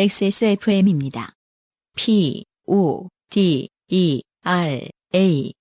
XSFM입니다. 0.00 1.32
P, 1.96 2.44
O, 2.68 3.08
D, 3.30 3.68
E, 3.88 4.22
R, 4.44 4.88
A. 5.12 5.52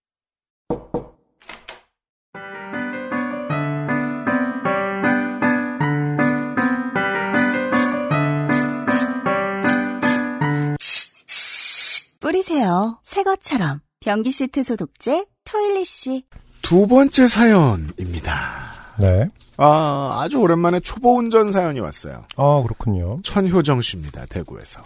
뿌리세요. 12.20 13.00
새 13.04 13.24
것처럼. 13.24 13.80
변기 14.02 14.30
시트 14.30 14.62
소독제 14.62 15.26
토일리쉬. 15.46 16.26
두 16.62 16.86
번째 16.86 17.28
사연입니다. 17.28 18.77
네. 19.00 19.28
아, 19.58 20.20
아주 20.22 20.38
오랜만에 20.40 20.80
초보 20.80 21.18
운전 21.18 21.52
사연이 21.52 21.80
왔어요. 21.80 22.24
아, 22.36 22.62
그렇군요. 22.64 23.20
천효정 23.24 23.82
씨입니다. 23.82 24.26
대구에서. 24.28 24.82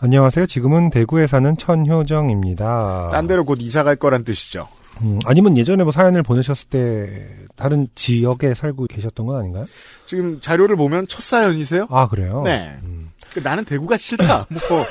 안녕하세요. 0.00 0.46
지금은 0.46 0.90
대구에 0.90 1.26
사는 1.26 1.56
천효정입니다. 1.56 3.10
딴 3.10 3.26
데로 3.26 3.44
곧 3.44 3.58
이사 3.60 3.82
갈 3.82 3.96
거란 3.96 4.24
뜻이죠. 4.24 4.68
음, 5.02 5.18
아니면 5.26 5.56
예전에 5.56 5.82
뭐 5.82 5.92
사연을 5.92 6.22
보내셨을 6.22 6.68
때 6.68 7.46
다른 7.56 7.88
지역에 7.94 8.54
살고 8.54 8.86
계셨던 8.86 9.26
건 9.26 9.40
아닌가요? 9.40 9.64
지금 10.06 10.40
자료를 10.40 10.76
보면 10.76 11.06
첫 11.08 11.22
사연이세요? 11.22 11.86
아, 11.90 12.08
그래요? 12.08 12.42
네. 12.44 12.76
음. 12.82 13.10
그 13.32 13.40
나는 13.40 13.64
대구가 13.64 13.96
싫다. 13.96 14.46
뭐 14.68 14.84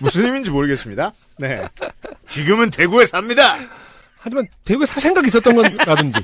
무슨 0.00 0.26
의미인지 0.26 0.50
모르겠습니다. 0.50 1.12
네. 1.38 1.62
지금은 2.26 2.70
대구에 2.70 3.06
삽니다. 3.06 3.56
하지만 4.18 4.46
대구에 4.64 4.86
살 4.86 5.00
생각이 5.00 5.28
있었던 5.28 5.54
건라든지 5.54 6.20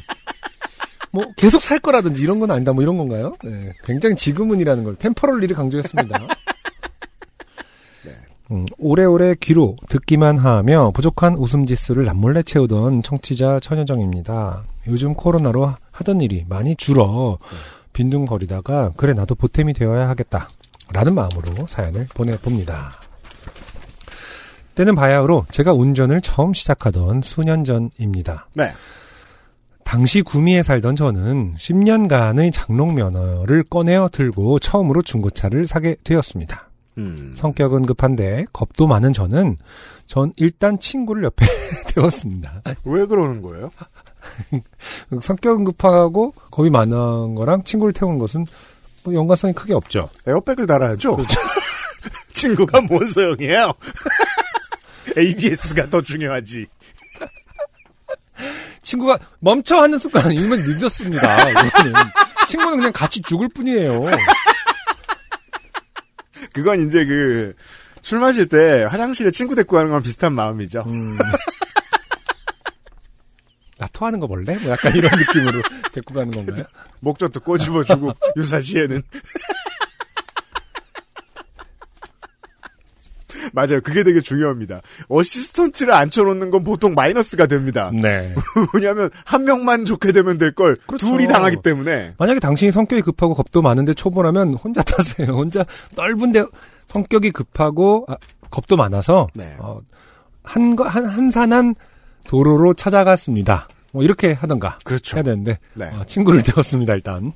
뭐 1.13 1.25
계속 1.37 1.61
살 1.63 1.79
거라든지 1.79 2.23
이런 2.23 2.39
건 2.41 2.51
아니다. 2.51 2.73
뭐 2.73 2.83
이런 2.83 2.97
건가요? 2.97 3.35
네. 3.43 3.73
굉장히 3.85 4.17
지금은이라는 4.17 4.85
걸 4.85 4.97
템퍼럴리를 4.97 5.55
강조했습니다. 5.57 6.19
네. 8.05 8.17
음, 8.51 8.67
오래오래 8.79 9.37
귀로 9.41 9.77
듣기만 9.89 10.39
하며 10.39 10.91
부족한 10.91 11.35
웃음 11.35 11.67
지수를 11.67 12.05
남몰래 12.05 12.43
채우던 12.43 13.03
청취자 13.03 13.61
천여정입니다. 13.61 14.65
요즘 14.89 15.15
코로나로 15.15 15.75
하던 15.91 16.21
일이 16.21 16.45
많이 16.49 16.77
줄어 16.77 17.39
빈둥거리다가 17.93 18.93
그래 18.97 19.13
나도 19.13 19.35
보탬이 19.35 19.73
되어야 19.73 20.09
하겠다 20.09 20.49
라는 20.93 21.15
마음으로 21.15 21.67
사연을 21.67 22.07
보내봅니다. 22.15 22.93
때는 24.75 24.95
바야흐로 24.95 25.47
제가 25.51 25.73
운전을 25.73 26.21
처음 26.21 26.55
시작하던 26.55 27.23
수년 27.23 27.65
전입니다. 27.65 28.47
네. 28.55 28.71
당시 29.89 30.21
구미에 30.21 30.63
살던 30.63 30.97
저는 30.97 31.55
10년간의 31.55 32.53
장롱 32.53 32.95
면허를 32.95 33.63
꺼내어 33.63 34.11
들고 34.13 34.59
처음으로 34.59 35.01
중고차를 35.01 35.67
사게 35.67 35.97
되었습니다. 36.05 36.69
음. 36.99 37.33
성격은 37.35 37.87
급한데 37.87 38.45
겁도 38.53 38.87
많은 38.87 39.15
저는 39.15 39.57
전 40.05 40.35
일단 40.37 40.79
친구를 40.79 41.25
옆에 41.25 41.47
태웠습니다. 41.89 42.61
왜 42.85 43.07
그러는 43.07 43.41
거예요? 43.41 43.71
성격은 45.23 45.65
급하고 45.65 46.35
겁이 46.51 46.69
많은 46.69 47.35
거랑 47.35 47.65
친구를 47.65 47.95
태우는 47.95 48.19
것은 48.19 48.45
뭐 49.05 49.15
연관성이 49.15 49.55
크게 49.55 49.73
없죠. 49.73 50.11
에어백을 50.27 50.67
달아야죠. 50.67 51.17
친구가 52.35 52.83
뭔 52.83 53.09
소용이에요? 53.09 53.73
ABS가 55.17 55.89
더 55.89 56.03
중요하지. 56.03 56.67
친구가 58.89 59.19
멈춰 59.41 59.77
하는 59.77 59.99
순간 59.99 60.33
이면 60.33 60.61
늦었습니다. 60.61 61.37
친구는 62.47 62.79
그냥 62.79 62.93
같이 62.93 63.21
죽을 63.21 63.49
뿐이에요. 63.51 64.01
그건 66.55 66.87
이제 66.87 67.05
그, 67.05 67.53
술 68.01 68.19
마실 68.21 68.47
때 68.47 68.85
화장실에 68.89 69.31
친구 69.31 69.55
데리고 69.55 69.77
가는 69.77 69.91
거랑 69.91 70.03
비슷한 70.03 70.33
마음이죠. 70.33 70.85
음. 70.87 71.19
나 73.77 73.87
토하는 73.93 74.21
거 74.21 74.27
볼래? 74.27 74.59
뭐 74.59 74.73
약간 74.73 74.97
이런 74.97 75.11
느낌으로 75.19 75.63
데리고 75.93 76.15
가는 76.15 76.33
건가요? 76.33 76.65
목젖도 77.01 77.41
꼬집어주고, 77.41 78.15
유사시에는. 78.37 79.03
맞아요. 83.53 83.81
그게 83.83 84.03
되게 84.03 84.21
중요합니다. 84.21 84.81
어시스턴트를 85.09 85.93
앉혀놓는 85.93 86.51
건 86.51 86.65
보통 86.65 86.95
마이너스가 86.95 87.47
됩니다. 87.47 87.91
네. 87.95 88.35
왜냐하면 88.75 89.11
한 89.25 89.45
명만 89.45 89.85
좋게 89.85 90.13
되면 90.13 90.39
될걸 90.39 90.77
그렇죠. 90.87 91.07
둘이 91.07 91.27
당하기 91.27 91.59
때문에 91.63 92.15
만약에 92.19 92.41
당신이 92.41 92.73
성격이 92.73 93.03
급하고 93.03 93.35
겁도 93.35 93.63
많은데 93.63 93.95
초보라면 93.95 94.55
혼자 94.55 94.83
타세요. 94.83 95.29
혼자 95.37 95.65
넓은데 95.95 96.45
성격이 96.89 97.31
급하고 97.33 98.07
아, 98.09 98.17
겁도 98.51 98.77
많아서 98.77 99.29
네. 99.35 99.55
어, 99.59 99.81
한, 100.43 100.77
거- 100.77 100.85
한 100.89 101.05
한산한 101.07 101.75
도로로 102.27 102.75
찾아갔습니다. 102.75 103.69
뭐 103.93 104.03
이렇게 104.03 104.33
하던가 104.35 104.79
그렇죠. 104.85 105.17
해야 105.17 105.23
되는데 105.23 105.59
네. 105.75 105.87
어, 105.87 106.05
친구를 106.07 106.43
태웠습니다 106.43 106.93
일단. 106.95 107.33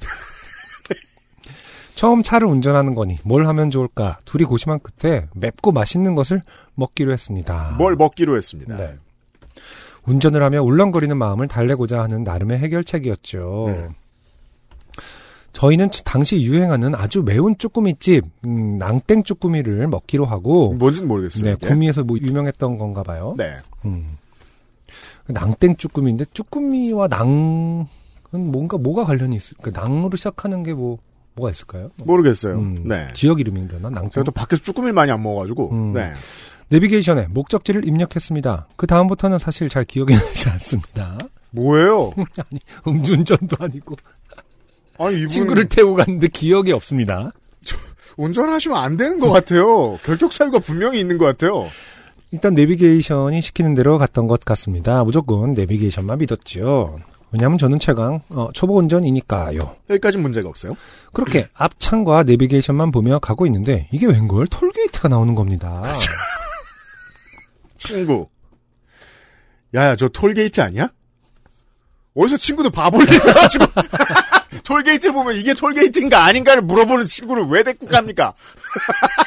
처음 1.94 2.22
차를 2.22 2.48
운전하는 2.48 2.94
거니 2.94 3.16
뭘 3.24 3.46
하면 3.46 3.70
좋을까 3.70 4.18
둘이 4.24 4.44
고심한 4.44 4.80
끝에 4.80 5.26
맵고 5.34 5.72
맛있는 5.72 6.14
것을 6.14 6.42
먹기로 6.74 7.12
했습니다. 7.12 7.74
뭘 7.78 7.96
먹기로 7.96 8.36
했습니다. 8.36 8.76
네. 8.76 8.96
운전을 10.04 10.42
하며 10.42 10.62
울렁거리는 10.62 11.16
마음을 11.16 11.46
달래고자 11.48 12.02
하는 12.02 12.24
나름의 12.24 12.58
해결책이었죠. 12.58 13.64
네. 13.68 13.88
저희는 15.52 15.90
당시 16.04 16.42
유행하는 16.42 16.94
아주 16.94 17.22
매운 17.22 17.56
쭈꾸미집 17.58 18.24
음, 18.46 18.78
낭땡 18.78 19.22
쭈꾸미를 19.22 19.86
먹기로 19.86 20.24
하고 20.24 20.72
뭔지는 20.72 21.08
모르겠어요. 21.08 21.44
네. 21.44 21.54
구미에서 21.54 22.04
뭐 22.04 22.16
유명했던 22.18 22.78
건가 22.78 23.02
봐요. 23.02 23.34
네. 23.36 23.56
음. 23.84 24.16
낭땡 25.26 25.76
쭈꾸미인데 25.76 26.24
쭈꾸미와 26.32 27.08
낭은 27.08 27.86
뭔가 28.30 28.78
뭐가 28.78 29.04
관련이 29.04 29.36
있을까? 29.36 29.70
낭으로 29.72 30.16
시작하는 30.16 30.62
게 30.62 30.72
뭐 30.72 30.98
뭐가 31.34 31.50
있을까요? 31.50 31.90
모르겠어요. 32.04 32.54
음, 32.58 32.82
네. 32.86 33.08
지역 33.14 33.40
이름이려나 33.40 33.90
낭땡. 33.90 34.10
제가 34.10 34.24
또 34.24 34.30
밖에서 34.32 34.62
쭈꾸미를 34.62 34.92
많이 34.92 35.10
안 35.10 35.22
먹어가지고. 35.22 35.70
음. 35.72 35.92
네. 35.94 36.12
내비게이션에 36.68 37.26
목적지를 37.30 37.86
입력했습니다. 37.86 38.68
그 38.76 38.86
다음부터는 38.86 39.38
사실 39.38 39.68
잘 39.68 39.84
기억이 39.84 40.14
나지 40.16 40.48
않습니다. 40.50 41.18
뭐예요? 41.50 42.12
음주운전도 42.86 43.56
아니고 43.60 43.96
아니 44.98 45.16
이분 45.16 45.26
친구를 45.28 45.68
태우고 45.68 45.96
갔는데 45.96 46.28
기억이 46.28 46.72
없습니다. 46.72 47.30
운전하시면 48.16 48.76
안 48.78 48.96
되는 48.96 49.18
것 49.18 49.30
같아요. 49.30 49.96
결격 50.04 50.32
사유가 50.32 50.58
분명히 50.58 51.00
있는 51.00 51.18
것 51.18 51.24
같아요. 51.26 51.66
일단 52.30 52.54
내비게이션이 52.54 53.42
시키는 53.42 53.74
대로 53.74 53.98
갔던 53.98 54.26
것 54.26 54.40
같습니다. 54.40 55.04
무조건 55.04 55.52
내비게이션만 55.54 56.18
믿었죠. 56.18 56.98
왜냐하면 57.32 57.56
저는 57.58 57.78
최강 57.78 58.20
어, 58.28 58.50
초보 58.52 58.76
운전이니까요. 58.78 59.58
여기까지 59.90 60.18
문제가 60.18 60.48
없어요. 60.48 60.76
그렇게 61.12 61.48
앞창과 61.54 62.24
내비게이션만 62.24 62.92
보며 62.92 63.18
가고 63.18 63.46
있는데 63.46 63.88
이게 63.90 64.06
웬걸 64.06 64.46
톨게이트가 64.48 65.08
나오는 65.08 65.34
겁니다. 65.34 65.82
친구. 67.78 68.28
야야 69.74 69.96
저 69.96 70.08
톨게이트 70.08 70.60
아니야? 70.60 70.90
어디서 72.14 72.36
친구도 72.36 72.70
바보를 72.70 73.06
내가지고 73.06 73.64
톨게이트를 74.64 75.14
보면 75.14 75.34
이게 75.36 75.54
톨게이트인가 75.54 76.24
아닌가를 76.24 76.62
물어보는 76.62 77.06
친구를 77.06 77.44
왜 77.46 77.62
데리고 77.62 77.86
갑니까? 77.86 78.34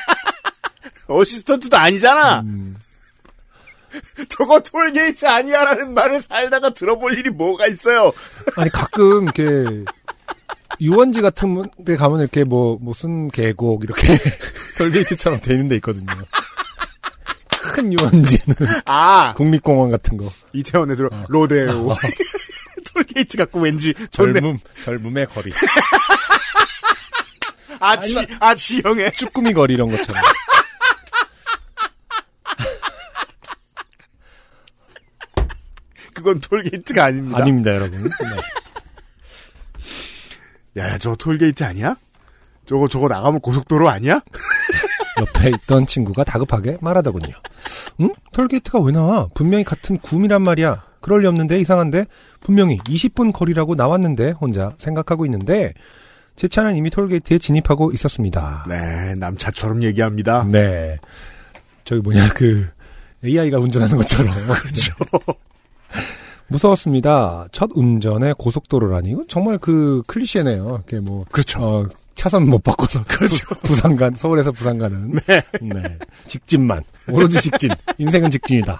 어시스턴트도 1.07 1.75
아니잖아. 1.75 2.41
음, 2.41 2.75
저거 4.37 4.59
톨게이트 4.59 5.25
아니야라는 5.25 5.93
말을 5.93 6.19
살다가 6.19 6.73
들어볼 6.73 7.17
일이 7.17 7.29
뭐가 7.29 7.67
있어요. 7.67 8.11
아니 8.57 8.69
가끔 8.69 9.23
이렇게 9.23 9.85
유원지 10.81 11.21
같은 11.21 11.63
데 11.85 11.95
가면 11.95 12.19
이렇게 12.19 12.43
뭐 12.43 12.77
무슨 12.81 13.29
계곡 13.29 13.83
이렇게 13.83 14.07
톨게이트처럼 14.77 15.39
돼 15.41 15.53
있는 15.53 15.69
데 15.69 15.75
있거든요. 15.77 16.07
큰 17.49 17.91
유원지는 17.91 18.55
아 18.85 19.33
국립공원 19.35 19.91
같은 19.91 20.17
거. 20.17 20.31
이태원에 20.53 20.95
들어 20.95 21.09
로데오 21.29 21.95
톨게이트 22.93 23.37
갖고 23.37 23.59
왠지 23.61 23.93
좋네. 24.11 24.33
젊음 24.33 24.57
젊음의 24.83 25.27
거리. 25.27 25.51
아지 27.79 28.25
아지형의 28.39 29.13
쭈꾸미 29.15 29.53
거리 29.53 29.73
이런 29.73 29.89
것처럼. 29.89 30.21
그건 36.25 36.39
톨게이트가 36.39 37.05
아닙니다. 37.05 37.37
아닙니다, 37.39 37.69
여러분. 37.75 38.03
네. 38.03 38.09
야, 40.81 40.97
저 40.97 41.15
톨게이트 41.15 41.63
아니야? 41.63 41.95
저거 42.65 42.87
저거 42.87 43.07
나가면 43.07 43.41
고속도로 43.41 43.87
아니야? 43.87 44.21
옆에 45.21 45.51
있던 45.51 45.85
친구가 45.85 46.23
다급하게 46.23 46.79
말하더군요. 46.81 47.31
응? 48.01 48.11
톨게이트가 48.33 48.79
왜 48.79 48.91
나와? 48.91 49.29
분명히 49.35 49.63
같은 49.63 49.99
구미란 49.99 50.41
말이야. 50.41 50.83
그럴 50.99 51.21
리 51.21 51.27
없는데 51.27 51.59
이상한데 51.59 52.07
분명히 52.41 52.79
20분 52.79 53.31
거리라고 53.31 53.75
나왔는데 53.75 54.31
혼자 54.31 54.73
생각하고 54.79 55.25
있는데 55.27 55.75
제 56.35 56.47
차는 56.47 56.75
이미 56.75 56.89
톨게이트에 56.89 57.37
진입하고 57.37 57.91
있었습니다. 57.91 58.65
네, 58.67 59.13
남 59.13 59.31
차처럼 59.31 59.83
얘기합니다. 59.83 60.43
네. 60.43 60.97
저기 61.83 62.01
뭐냐, 62.01 62.29
그, 62.29 62.67
AI가 63.23 63.59
운전하는 63.59 63.95
것처럼. 63.95 64.33
그렇죠. 64.49 64.93
무서웠습니다. 66.47 67.47
첫 67.51 67.69
운전에 67.73 68.33
고속도로라니. 68.37 69.09
이건 69.09 69.25
정말 69.27 69.57
그 69.57 70.01
클리셰네요. 70.07 70.83
이게 70.87 70.99
뭐, 70.99 71.25
그렇죠. 71.31 71.59
어, 71.63 71.87
차선 72.15 72.47
못 72.49 72.63
바꿔서. 72.63 73.01
그렇죠. 73.03 73.47
부 73.63 73.75
산 73.75 73.95
간, 73.95 74.13
서울에서 74.15 74.51
부산 74.51 74.77
가는. 74.77 75.11
네. 75.27 75.41
네. 75.61 75.97
직진만. 76.27 76.83
오로지 77.09 77.41
직진. 77.41 77.69
인생은 77.97 78.31
직진이다. 78.31 78.79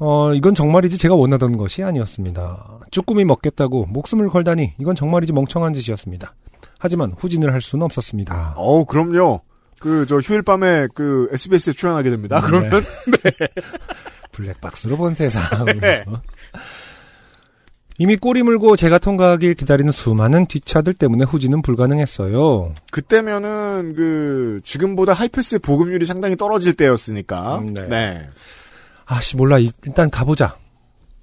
어, 0.00 0.34
이건 0.34 0.54
정말이지 0.54 0.98
제가 0.98 1.14
원하던 1.14 1.56
것이 1.56 1.82
아니었습니다. 1.82 2.80
쭈꾸미 2.90 3.24
먹겠다고 3.24 3.86
목숨을 3.86 4.28
걸다니 4.28 4.74
이건 4.78 4.94
정말이지 4.94 5.32
멍청한 5.32 5.72
짓이었습니다. 5.72 6.34
하지만 6.78 7.12
후진을 7.16 7.52
할 7.52 7.60
수는 7.60 7.84
없었습니다. 7.84 8.54
어우, 8.56 8.84
그럼요. 8.84 9.40
그, 9.80 10.06
저, 10.06 10.18
휴일 10.18 10.42
밤에 10.42 10.86
그, 10.94 11.28
SBS에 11.32 11.72
출연하게 11.72 12.10
됩니다. 12.10 12.40
네. 12.40 12.46
그러면, 12.46 12.70
블랙박스로 14.34 14.96
본 14.96 15.14
세상. 15.14 15.42
네. 15.80 16.04
이미 17.98 18.16
꼬리 18.16 18.42
물고 18.42 18.74
제가 18.74 18.98
통과하길 18.98 19.54
기다리는 19.54 19.92
수많은 19.92 20.46
뒷차들 20.46 20.94
때문에 20.94 21.24
후진은 21.24 21.62
불가능했어요. 21.62 22.74
그때면은, 22.90 23.94
그, 23.94 24.58
지금보다 24.64 25.12
하이패스의 25.12 25.60
보급률이 25.60 26.04
상당히 26.04 26.36
떨어질 26.36 26.74
때였으니까. 26.74 27.58
음, 27.58 27.72
네. 27.72 27.86
네. 27.86 28.28
아씨 29.06 29.36
몰라 29.36 29.58
이- 29.60 29.70
일단 29.86 30.10
가보자. 30.10 30.56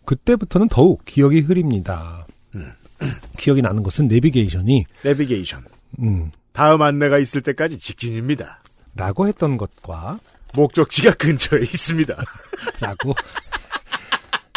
그때부터는 0.06 0.70
더욱 0.70 1.04
기억이 1.04 1.42
흐립니다. 1.42 2.26
음. 2.56 2.72
기억이 3.38 3.62
나는 3.62 3.84
것은 3.84 4.08
내비게이션이 4.08 4.86
내비게이션. 5.04 5.66
음, 6.00 6.32
다음 6.54 6.82
안내가 6.84 7.18
있을 7.18 7.42
때까지 7.42 7.80
직진입니다. 7.80 8.62
라고 8.96 9.28
했던 9.28 9.58
것과 9.58 10.20
목적지가 10.54 11.14
근처에 11.14 11.62
있습니다. 11.62 12.16
라고 12.82 13.16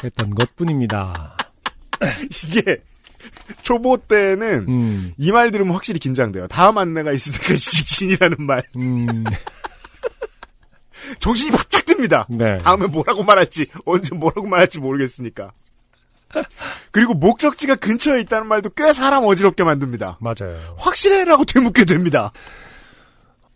했던 0.02 0.30
것 0.30 0.54
뿐입니다. 0.56 1.36
이게, 2.44 2.82
초보 3.62 3.96
때는, 3.96 4.66
음, 4.68 5.14
이말 5.16 5.50
들으면 5.50 5.72
확실히 5.74 5.98
긴장돼요. 5.98 6.46
다음 6.48 6.78
안내가 6.78 7.12
있을 7.12 7.32
때까지 7.32 7.58
직진이라는 7.76 8.42
말. 8.42 8.62
음, 8.76 9.24
정신이 11.20 11.50
바짝 11.50 11.84
듭니다. 11.84 12.26
네. 12.28 12.58
다음에 12.58 12.86
뭐라고 12.86 13.22
말할지, 13.22 13.64
언제 13.84 14.14
뭐라고 14.14 14.46
말할지 14.46 14.80
모르겠으니까. 14.80 15.52
그리고 16.90 17.14
목적지가 17.14 17.76
근처에 17.76 18.20
있다는 18.22 18.48
말도 18.48 18.70
꽤 18.70 18.92
사람 18.92 19.24
어지럽게 19.24 19.62
만듭니다. 19.62 20.18
맞아요. 20.20 20.58
확실해라고 20.78 21.44
되묻게 21.44 21.84
됩니다. 21.84 22.32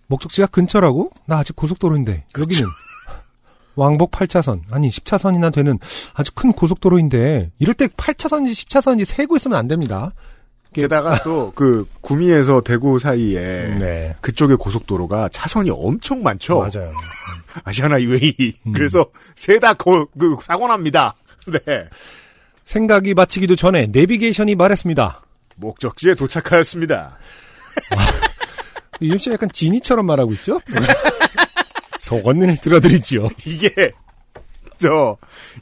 목적지가 0.08 0.48
근처라고? 0.48 1.10
나 1.26 1.38
아직 1.38 1.54
고속도로인데 1.54 2.24
여기는 2.36 2.68
왕복 3.76 4.10
8차선 4.10 4.60
아니 4.72 4.90
10차선이나 4.90 5.52
되는 5.52 5.78
아주 6.14 6.32
큰 6.34 6.52
고속도로인데 6.52 7.52
이럴 7.58 7.74
때 7.74 7.86
8차선인지 7.86 8.50
10차선인지 8.50 9.04
세고 9.04 9.36
있으면 9.36 9.56
안 9.58 9.68
됩니다. 9.68 10.12
게다가 10.72 11.22
또 11.24 11.52
그 11.54 11.86
구미에서 12.00 12.60
대구 12.62 12.98
사이에 12.98 13.76
네. 13.78 14.16
그쪽의 14.20 14.56
고속도로가 14.56 15.28
차선이 15.30 15.70
엄청 15.70 16.22
많죠. 16.22 16.58
맞아요. 16.58 16.92
아시아나 17.64 18.00
UAE. 18.00 18.54
음. 18.66 18.72
그래서 18.72 19.06
세다 19.36 19.74
그 19.74 20.36
사고 20.42 20.66
납니다. 20.68 21.14
네. 21.46 21.88
생각이 22.64 23.14
마치기도 23.14 23.56
전에 23.56 23.86
내비게이션이 23.86 24.54
말했습니다. 24.54 25.22
목적지에 25.56 26.14
도착하였습니다. 26.14 27.16
씨가 29.00 29.34
약간 29.34 29.50
지니처럼 29.52 30.06
말하고 30.06 30.32
있죠? 30.32 30.60
속언니를 32.00 32.56
들어드리지요. 32.58 33.28
이게 33.44 33.92
저 34.78 35.16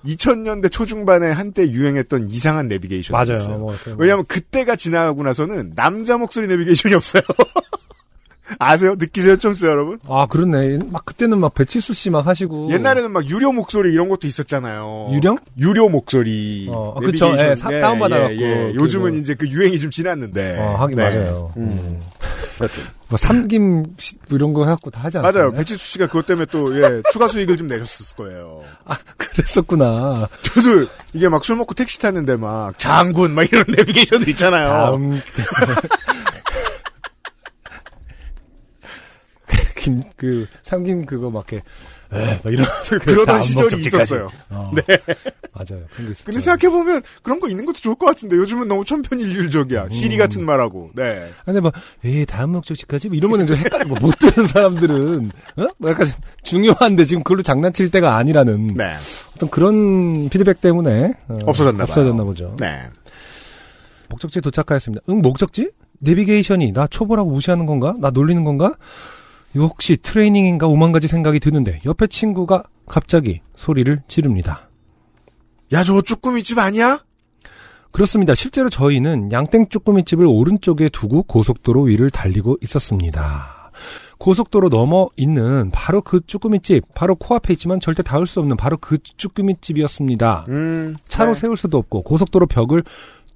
2000년대 0.05 0.71
초중반에 0.71 1.31
한때 1.31 1.69
유행했던 1.69 2.29
이상한 2.29 2.69
내비게이션. 2.69 3.13
맞아요. 3.13 3.59
뭐. 3.59 3.75
왜냐하면 3.97 4.27
그때가 4.27 4.77
지나가고 4.77 5.23
나서는 5.23 5.73
남자 5.75 6.17
목소리 6.17 6.47
내비게이션이 6.47 6.95
없어요. 6.95 7.23
아세요? 8.59 8.95
느끼세요, 8.99 9.37
좀스 9.39 9.67
여러분? 9.67 9.99
아 10.09 10.27
그렇네. 10.27 10.79
막 10.91 11.05
그때는 11.05 11.39
막 11.39 11.55
배칠수 11.55 11.95
씨 11.95 12.11
막 12.11 12.27
하시고 12.27 12.71
옛날에는 12.73 13.11
막 13.11 13.29
유료 13.29 13.53
목소리 13.53 13.93
이런 13.93 14.09
것도 14.09 14.27
있었잖아요. 14.27 15.09
유령? 15.13 15.37
유료 15.59 15.89
목소리. 15.89 16.69
어, 16.71 16.95
아, 16.97 17.01
그쵸. 17.01 17.27
내비게이션. 17.27 17.51
예, 17.51 17.55
사- 17.55 17.71
다운받아갖고 17.81 18.35
예, 18.35 18.73
그 18.73 18.75
요즘은 18.77 19.11
뭐. 19.13 19.19
이제 19.21 19.35
그 19.35 19.49
유행이 19.49 19.79
좀 19.79 19.91
지났는데. 19.91 20.59
어, 20.61 20.77
하긴 20.77 20.97
네. 20.97 21.05
맞아요. 21.05 21.53
음. 21.57 21.63
음. 21.63 22.03
여튼. 22.63 22.83
뭐 23.09 23.17
삼김 23.17 23.85
씨 23.99 24.17
이런 24.31 24.53
거 24.53 24.65
해갖고 24.65 24.91
다 24.91 25.01
하지 25.03 25.19
않았어요? 25.19 25.43
맞아요. 25.51 25.57
배치수 25.59 25.87
씨가 25.93 26.07
그것 26.09 26.27
때문에 26.27 26.47
또, 26.51 26.77
예, 26.83 27.03
추가 27.13 27.29
수익을 27.29 27.57
좀 27.57 27.69
내셨을 27.69 28.17
거예요. 28.17 28.63
아 28.85 28.97
그랬었구나. 29.17 30.29
저도 30.43 30.87
이게 31.13 31.29
막 31.29 31.45
술 31.45 31.55
먹고 31.57 31.75
택시 31.75 32.01
탔는데 32.01 32.37
막 32.37 32.77
장군 32.79 33.33
막 33.33 33.45
이런 33.45 33.65
내비게이션들 33.69 34.29
있잖아요. 34.31 34.69
다음 34.69 35.21
김 39.87 40.03
그 40.17 40.47
삼김 40.63 41.07
그거 41.07 41.31
막 41.31 41.47
이렇게 41.51 41.65
에, 42.13 42.41
막 42.45 42.53
이런 42.53 42.67
그러던 43.03 43.27
다음 43.27 43.43
시절이. 43.43 43.79
있었어요. 43.81 44.31
어, 44.51 44.71
네. 44.75 44.83
맞아요. 45.53 45.83
그런 45.91 46.07
게 46.07 46.11
있었죠. 46.13 46.25
근데 46.27 46.41
생각해보면 46.41 47.03
그런 47.23 47.41
거 47.41 47.49
있는 47.49 47.65
것도 47.67 47.81
좋을 47.81 47.97
것 47.97 48.07
같은데 48.07 48.37
요즘은 48.37 48.69
너무 48.69 48.85
천편일률적이야. 48.85 49.89
시리 49.91 50.17
같은 50.17 50.45
말하고. 50.45 50.91
네. 50.95 51.31
근데 51.45 51.61
막, 51.61 51.73
에 52.05 52.25
다음 52.25 52.51
목적지까지? 52.53 53.09
뭐 53.09 53.17
이러면 53.17 53.47
좀 53.47 53.57
헷갈리고, 53.57 53.97
못 53.97 54.15
듣는 54.21 54.47
사람들은, 54.47 55.31
어? 55.57 55.67
뭐 55.79 55.91
약간 55.91 56.07
중요한데 56.45 57.07
지금 57.07 57.25
그걸로 57.25 57.43
장난칠 57.43 57.91
때가 57.91 58.17
아니라는 58.17 58.75
네. 58.77 58.95
어떤 59.35 59.51
그런 59.51 60.29
피드백 60.29 60.61
때문에, 60.61 61.13
어, 61.29 61.39
없어졌나 61.45 61.79
봐요. 61.79 61.85
없어졌나 61.89 62.23
보죠. 62.23 62.55
네. 62.61 62.83
목적지에 64.11 64.41
도착하였습니다. 64.43 65.03
응, 65.09 65.19
목적지? 65.23 65.71
내비게이션이 65.99 66.73
나 66.73 66.87
초보라고 66.87 67.31
무시하는 67.31 67.67
건가? 67.67 67.95
나 67.99 68.11
놀리는 68.11 68.45
건가? 68.45 68.75
이거 69.55 69.67
혹시 69.67 69.97
트레이닝인가 69.97 70.67
오만 70.67 70.93
가지 70.93 71.09
생각이 71.09 71.41
드는데 71.41 71.81
옆에 71.85 72.07
친구가 72.07 72.65
갑자기 72.87 73.41
소리를 73.55 74.03
지릅니다. 74.09 74.69
야, 75.73 75.83
저거 75.83 76.03
쭈꾸미집 76.03 76.59
아니야? 76.59 77.05
그렇습니다. 77.91 78.35
실제로 78.35 78.69
저희는 78.69 79.33
양땡 79.33 79.69
쭈꾸미집을 79.71 80.27
오른쪽에 80.27 80.91
두고 80.91 81.23
고속도로 81.23 81.85
위를 81.85 82.11
달리고 82.11 82.59
있었습니다. 82.61 83.71
고속도로 84.19 84.69
넘어 84.69 85.09
있는 85.17 85.71
바로 85.73 86.01
그 86.01 86.21
쭈꾸미집, 86.27 86.95
바로 86.95 87.15
코앞에 87.15 87.53
있지만 87.55 87.81
절대 87.81 88.03
닿을 88.03 88.27
수 88.27 88.41
없는 88.41 88.57
바로 88.57 88.77
그 88.79 88.99
쭈꾸미집이었습니다. 89.17 90.47
음. 90.49 90.95
차로 91.09 91.35
네. 91.35 91.41
세울 91.41 91.57
수도 91.57 91.79
없고 91.79 92.03
고속도로 92.03 92.47
벽을 92.47 92.85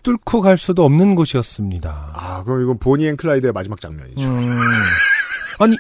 뚫고 0.02 0.40
갈 0.40 0.56
수도 0.56 0.84
없는 0.84 1.14
곳이었습니다. 1.14 2.12
아, 2.14 2.42
그럼 2.44 2.62
이건 2.62 2.78
보니 2.78 3.06
앤 3.06 3.16
클라이드의 3.16 3.52
마지막 3.52 3.80
장면이죠. 3.80 4.22
음. 4.22 4.46
아니 5.58 5.76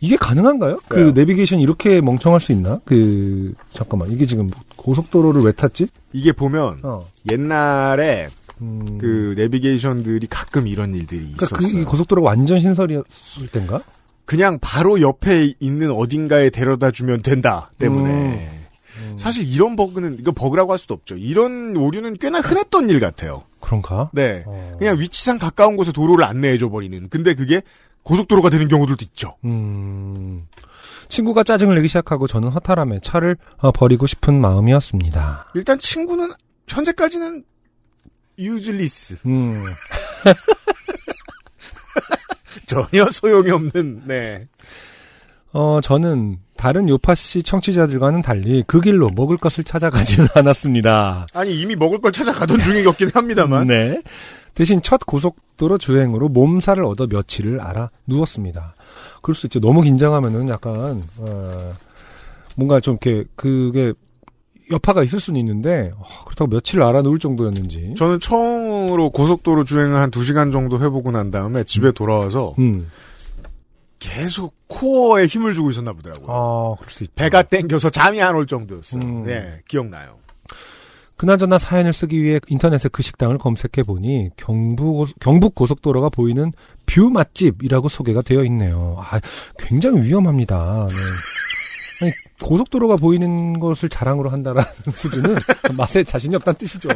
이게 0.00 0.16
가능한가요? 0.16 0.78
그 0.88 0.96
왜요? 0.96 1.12
내비게이션 1.12 1.60
이렇게 1.60 2.00
멍청할 2.00 2.40
수 2.40 2.50
있나? 2.52 2.80
그 2.84 3.54
잠깐만 3.72 4.10
이게 4.10 4.26
지금 4.26 4.50
고속도로를 4.76 5.42
왜 5.42 5.52
탔지? 5.52 5.86
이게 6.12 6.32
보면 6.32 6.80
어. 6.82 7.06
옛날에 7.30 8.28
음. 8.60 8.98
그 8.98 9.34
내비게이션들이 9.36 10.26
가끔 10.28 10.66
이런 10.66 10.94
일들이 10.94 11.20
그러니까 11.36 11.46
그 11.56 11.64
있었어요. 11.64 11.82
이 11.82 11.84
고속도로가 11.84 12.28
완전 12.28 12.58
신설이었을 12.58 13.48
땐가? 13.52 13.80
그냥 14.24 14.58
바로 14.60 15.00
옆에 15.00 15.54
있는 15.60 15.90
어딘가에 15.92 16.50
데려다 16.50 16.90
주면 16.90 17.22
된다 17.22 17.70
때문에 17.78 18.50
음. 18.98 19.16
사실 19.18 19.46
이런 19.46 19.76
버그는 19.76 20.16
이거 20.20 20.32
버그라고 20.32 20.72
할 20.72 20.78
수도 20.78 20.94
없죠. 20.94 21.16
이런 21.16 21.76
오류는 21.76 22.18
꽤나 22.18 22.40
흔했던 22.40 22.90
일 22.90 22.98
같아요. 22.98 23.44
그런가? 23.60 24.10
네. 24.12 24.42
어. 24.46 24.76
그냥 24.78 24.98
위치상 24.98 25.38
가까운 25.38 25.76
곳에 25.76 25.92
도로를 25.92 26.24
안내해줘 26.24 26.70
버리는. 26.70 27.08
근데 27.08 27.34
그게 27.34 27.62
고속도로가 28.02 28.50
되는 28.50 28.68
경우들도 28.68 29.04
있죠. 29.06 29.36
음. 29.44 30.46
친구가 31.08 31.44
짜증을 31.44 31.74
내기 31.76 31.88
시작하고 31.88 32.26
저는 32.26 32.50
허탈함에 32.50 33.00
차를 33.00 33.36
어, 33.58 33.70
버리고 33.70 34.06
싶은 34.06 34.40
마음이었습니다. 34.40 35.50
일단 35.54 35.78
친구는 35.78 36.32
현재까지는 36.68 37.44
유즐리스 38.38 39.18
음. 39.26 39.64
전혀 42.66 43.08
소용이 43.10 43.50
없는 43.50 44.02
네. 44.06 44.48
어, 45.52 45.80
저는 45.82 46.38
다른 46.62 46.88
요파시 46.88 47.42
청취자들과는 47.42 48.22
달리 48.22 48.62
그 48.68 48.80
길로 48.80 49.10
먹을 49.16 49.36
것을 49.36 49.64
찾아가지는 49.64 50.28
않았습니다. 50.36 51.26
아니 51.34 51.60
이미 51.60 51.74
먹을 51.74 52.00
걸 52.00 52.12
찾아가던 52.12 52.60
중이었긴 52.60 53.10
합니다만 53.12 53.66
네. 53.66 54.00
대신 54.54 54.80
첫 54.80 55.04
고속도로 55.04 55.78
주행으로 55.78 56.28
몸살을 56.28 56.84
얻어 56.84 57.08
며칠을 57.08 57.60
알아 57.60 57.90
누웠습니다. 58.06 58.76
그럴 59.22 59.34
수 59.34 59.46
있죠. 59.46 59.58
너무 59.58 59.82
긴장하면은 59.82 60.48
약간 60.50 61.02
어, 61.16 61.74
뭔가 62.54 62.78
좀 62.78 62.96
이렇게 63.02 63.24
그게 63.34 63.92
여파가 64.70 65.02
있을 65.02 65.18
수는 65.18 65.40
있는데 65.40 65.90
어, 65.96 66.04
그렇다고 66.26 66.48
며칠 66.48 66.80
알아놓을 66.80 67.18
정도였는지. 67.18 67.94
저는 67.96 68.20
처음으로 68.20 69.10
고속도로 69.10 69.64
주행을 69.64 70.00
한 70.00 70.12
2 70.14 70.22
시간 70.22 70.52
정도 70.52 70.80
해보고 70.80 71.10
난 71.10 71.32
다음에 71.32 71.64
집에 71.64 71.90
돌아와서 71.90 72.54
음. 72.60 72.86
계속 74.02 74.54
코어에 74.66 75.26
힘을 75.26 75.54
주고 75.54 75.70
있었나 75.70 75.92
보더라고요. 75.92 76.26
아, 76.28 76.74
그럴 76.78 76.90
수 76.90 77.04
있죠. 77.04 77.12
배가 77.14 77.42
땡겨서 77.42 77.90
잠이 77.90 78.20
안 78.20 78.34
올 78.34 78.46
정도였어요. 78.46 79.00
음. 79.02 79.24
네, 79.24 79.60
기억나요. 79.68 80.16
그나저나 81.16 81.58
사연을 81.60 81.92
쓰기 81.92 82.20
위해 82.22 82.40
인터넷에 82.48 82.88
그 82.90 83.00
식당을 83.02 83.38
검색해 83.38 83.84
보니 83.86 84.30
경부 84.36 85.06
경북 85.20 85.54
고속도로가 85.54 86.08
보이는 86.08 86.52
view 86.86 87.10
맛집이라고 87.10 87.88
소개가 87.88 88.22
되어 88.22 88.42
있네요. 88.44 88.96
아, 88.98 89.20
굉장히 89.58 90.02
위험합니다. 90.02 90.88
네. 90.88 90.94
아니, 92.06 92.12
고속도로가 92.42 92.96
보이는 92.96 93.60
것을 93.60 93.88
자랑으로 93.88 94.30
한다라는 94.30 94.68
수준은 94.96 95.36
맛에 95.76 96.02
자신이 96.02 96.34
없다는 96.34 96.58
뜻이죠. 96.58 96.88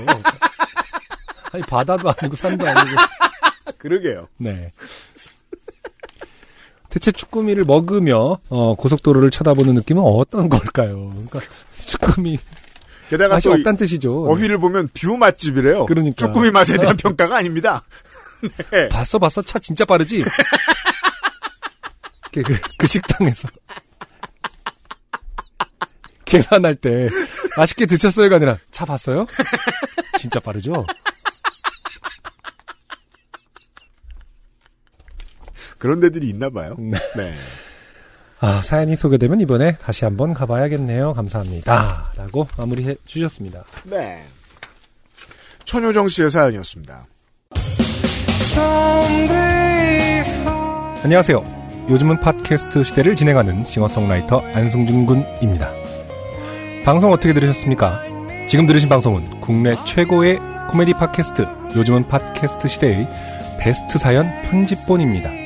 아니 1.52 1.62
바다도 1.62 2.12
아니고 2.18 2.34
산도 2.34 2.66
아니고. 2.66 2.96
그러게요. 3.78 4.26
네. 4.38 4.72
대체 6.90 7.12
쭈꾸미를 7.12 7.64
먹으며 7.64 8.38
어, 8.48 8.74
고속도로를 8.76 9.30
쳐다보는 9.30 9.74
느낌은 9.74 10.02
어떤 10.02 10.48
걸까요? 10.48 11.10
그러니까 11.10 11.40
쭈꾸미 11.78 12.38
게다가 13.10 13.34
맛이 13.34 13.48
없다는 13.48 13.76
뜻이죠. 13.76 14.24
어휘를 14.26 14.58
보면 14.58 14.88
view 14.94 15.16
맛집이래요. 15.16 15.86
그러니까. 15.86 16.26
쭈꾸미 16.26 16.50
맛에 16.50 16.76
대한 16.76 16.96
평가가 16.96 17.36
아닙니다. 17.36 17.82
네. 18.70 18.88
봤어 18.88 19.18
봤어 19.18 19.42
차 19.42 19.58
진짜 19.58 19.84
빠르지. 19.84 20.24
그, 22.32 22.42
그, 22.42 22.58
그 22.76 22.86
식당에서 22.86 23.48
계산할 26.26 26.74
때 26.74 27.08
맛있게 27.56 27.86
드셨어요가 27.86 28.36
아니라 28.36 28.58
차 28.70 28.84
봤어요? 28.84 29.26
진짜 30.18 30.38
빠르죠. 30.40 30.84
그런 35.78 36.00
데들이 36.00 36.28
있나 36.28 36.50
봐요. 36.50 36.74
네. 36.80 36.98
네. 37.16 37.34
아 38.38 38.60
사연이 38.62 38.96
소개되면 38.96 39.40
이번에 39.40 39.76
다시 39.78 40.04
한번 40.04 40.34
가봐야겠네요. 40.34 41.14
감사합니다. 41.14 42.12
라고 42.16 42.46
마무리해 42.58 42.96
주셨습니다. 43.06 43.64
네. 43.84 44.24
천효정 45.64 46.08
씨의 46.08 46.30
사연이었습니다. 46.30 47.06
안녕하세요. 51.02 51.56
요즘은 51.88 52.20
팟캐스트 52.20 52.82
시대를 52.84 53.16
진행하는 53.16 53.64
싱어송라이터 53.64 54.40
안승준 54.54 55.06
군입니다. 55.06 55.72
방송 56.84 57.12
어떻게 57.12 57.32
들으셨습니까? 57.32 58.02
지금 58.48 58.66
들으신 58.66 58.88
방송은 58.88 59.40
국내 59.40 59.74
최고의 59.84 60.38
코미디 60.70 60.94
팟캐스트 60.94 61.46
요즘은 61.76 62.08
팟캐스트 62.08 62.68
시대의 62.68 63.08
베스트 63.58 63.98
사연 63.98 64.26
편집본입니다. 64.42 65.45